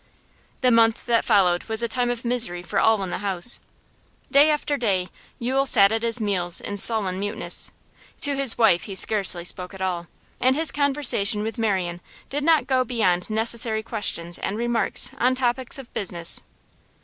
The 0.61 0.71
month 0.71 1.05
that 1.05 1.23
followed 1.23 1.65
was 1.65 1.83
a 1.83 1.87
time 1.87 2.09
of 2.09 2.25
misery 2.25 2.63
for 2.63 2.79
all 2.79 3.03
in 3.03 3.11
the 3.11 3.19
house. 3.19 3.59
Day 4.31 4.49
after 4.49 4.75
day 4.75 5.09
Yule 5.37 5.67
sat 5.67 5.91
at 5.91 6.01
his 6.01 6.19
meals 6.19 6.59
in 6.59 6.77
sullen 6.77 7.19
muteness; 7.19 7.69
to 8.21 8.35
his 8.35 8.57
wife 8.57 8.85
he 8.85 8.95
scarcely 8.95 9.45
spoke 9.45 9.75
at 9.75 9.81
all, 9.81 10.07
and 10.41 10.55
his 10.55 10.71
conversation 10.71 11.43
with 11.43 11.59
Marian 11.59 12.01
did 12.31 12.43
not 12.43 12.65
go 12.65 12.83
beyond 12.83 13.29
necessary 13.29 13.83
questions 13.83 14.39
and 14.39 14.57
remarks 14.57 15.11
on 15.19 15.35
topics 15.35 15.77
of 15.77 15.93
business. 15.93 16.41